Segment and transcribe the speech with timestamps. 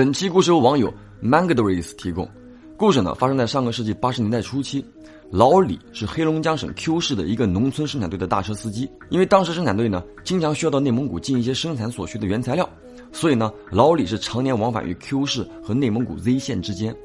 [0.00, 0.90] 本期故事由网友
[1.22, 2.26] Mangadoris 提供。
[2.74, 4.82] 故事呢发生在上个世纪八十年代初期。
[5.30, 8.90] 老李是黑龙江省 Q 市的一个农村生产队的大车司机。
[9.10, 12.66] 因为当时生产队呢经常需要到内蒙古进一些生产所需的原材料，
[13.12, 16.96] 所以呢老李是常年往返于 Q 市和内蒙古 Z 县之间。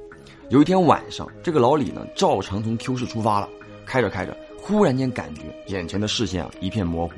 [0.48, 3.50] 有一天晚上，这个老李呢照常从 Q 市出发了，
[3.86, 7.16] 开着开着，忽然间感觉眼前的视线啊一片模糊，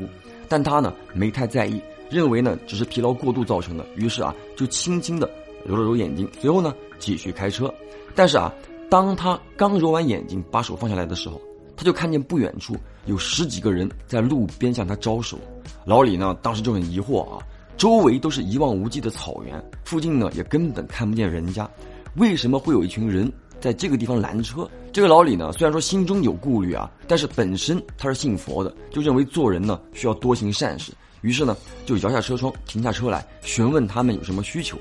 [0.50, 1.80] 但他呢没太在意。
[2.10, 5.30] 认为呢只是疲劳过度造成的，于是啊就轻轻的
[5.66, 7.74] 揉了揉眼睛，随后呢继续开车。
[8.16, 8.54] 但是啊，
[8.90, 11.42] 当他刚揉完眼睛，把手放下来的时候，
[11.76, 12.76] 他就看见不远处
[13.06, 15.38] 有十几个人在路边向他招手。
[15.86, 17.38] 老李呢当时就很疑惑啊，
[17.78, 21.70] 周围都是一望无际的草原，附近呢也根本看不见人家，
[22.16, 24.70] 为什么会有一群人在这个地方拦车？
[24.92, 30.92] 这个老李呢虽然说心中有顾虑啊，但是本身他是信佛的，就认为做人呢需要多行善事。
[31.22, 34.78] 于是呢，就摇下车窗，停下车来，询问他们有什么需求。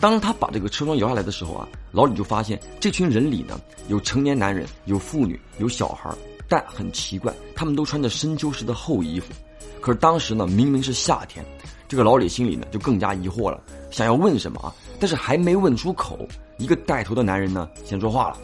[0.00, 6.10] 当他把这个车窗摇下来的时候啊，老李就发现这群人里呢，有成年男人，有妇女，有小孩
[6.48, 9.32] 但很奇怪，他们都穿着深秋时的厚衣服。
[9.80, 11.44] 可是当时呢，明明是夏天，
[11.86, 16.26] 这个老李心里呢就更加疑惑了，想要问什么啊，但是还没问出口，
[16.58, 18.38] 一个带头的男人呢先说话了：“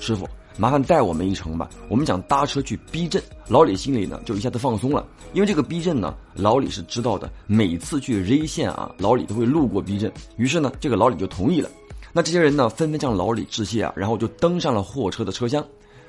[0.00, 3.22] 师傅。”麻烦带我们一程吧，我们想搭车去 B 镇。
[3.48, 7.30] 老李心里呢就一下子放松了，因为这个 B 镇呢，老李是知道的。
[7.46, 11.68] 每次去 Z 县啊，老李都会路过 B 镇，于是呢，这个老李就同意了。
[12.12, 15.64] 那这些人呢，纷纷向老李致谢啊，然后就登上了货车的车厢。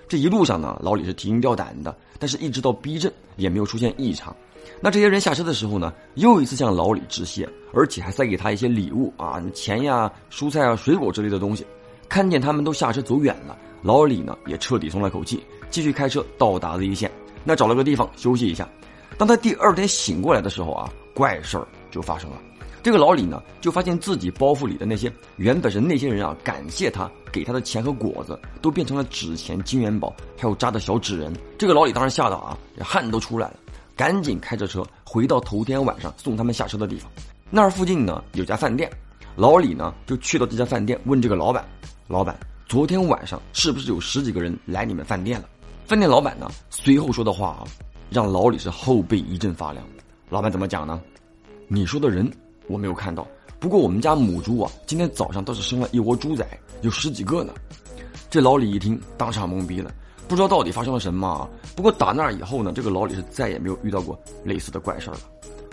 [0.07, 4.35] 这一路上呢，老李是提心吊胆的，但是一直到 B 镇也没有出现异常。
[4.79, 11.65] 那这些人下车的时候呢，又一次向老李致谢，而且还塞给他一些礼物啊，钱呀、蔬菜啊、水果之类的东西。
[12.07, 13.57] 看见他们都下车走远了。
[13.85, 17.11] 老李呢也彻底松了口气，继续开车到达了一线。
[17.43, 18.67] 那找了个地方休息一下。
[19.15, 22.37] 当他第二天醒过来的时候啊，怪事儿就发生了。
[22.81, 31.31] 这个老李呢就发现自己包袱里的那些原本是那些人啊感谢他给他的钱和果子，都变成了纸钱、金元宝，还有扎的小纸人。
[31.55, 33.55] 这个老李当时吓到啊，汗都出来了，
[33.95, 37.07] 赶紧开着车回到头天晚上送他们下车的地方。
[37.51, 38.89] 那儿附近呢有家饭店，
[39.35, 41.63] 老李呢就去到这家饭店问这个老板，
[42.07, 42.35] 老板。
[42.67, 45.47] 昨天晚上是不是有十几个人来你们饭店了？
[45.85, 46.49] 饭店老板呢？
[46.71, 47.63] 随后说的话啊，
[48.09, 49.85] 让老李是后背一阵发凉。
[50.29, 50.99] 老板怎么讲呢？
[51.67, 52.29] 你说的人
[52.67, 53.27] 我没有看到，
[53.59, 56.43] 不过我们家母猪啊，今天早上倒是生了一窝猪仔，
[56.81, 57.53] 有十几个呢。
[58.31, 59.93] 这老李一听，当场懵逼了，
[60.27, 61.47] 不知道到底发生了什么啊。
[61.75, 65.19] 不过打那以后呢，这个老李是再也没有遇到过类似的怪事儿了。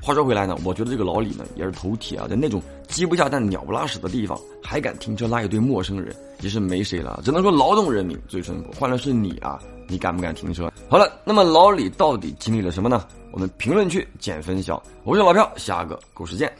[0.04, 7.20] 话说回来呢，我觉得这个老李呢也是头铁啊，在那种鸡不下蛋、鸟不拉屎的地方，还敢停车拉一堆陌生人，也是没谁了。
[7.24, 8.72] 只能说劳动人民最淳朴。
[8.72, 10.72] 换了是你啊，你敢不敢停车？
[10.88, 13.06] 好了，那么老李到底经历了什么呢？
[13.30, 14.82] 我们评论区见分晓。
[15.04, 16.52] 我是老票，下个故事见。